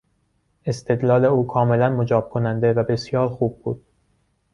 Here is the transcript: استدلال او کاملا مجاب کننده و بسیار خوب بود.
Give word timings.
استدلال 0.65 1.25
او 1.25 1.47
کاملا 1.47 1.89
مجاب 1.89 2.29
کننده 2.29 2.73
و 2.73 2.83
بسیار 2.83 3.29
خوب 3.29 3.61
بود. 3.63 3.85